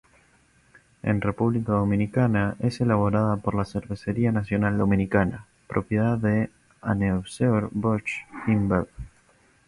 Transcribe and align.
En 1.03 1.21
República 1.21 1.73
Dominicana 1.73 2.55
es 2.59 2.81
elaborada 2.81 3.37
por 3.37 3.53
la 3.53 3.65
Cervecería 3.65 4.31
Nacional 4.31 4.75
Dominicana, 4.79 5.45
propiedad 5.67 6.17
de 6.17 6.49
Anheuser-Busch 6.81 8.25
InBev. 8.47 8.87